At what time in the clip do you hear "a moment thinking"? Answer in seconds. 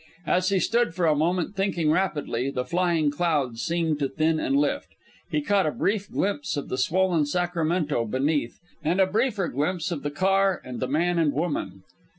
1.05-1.91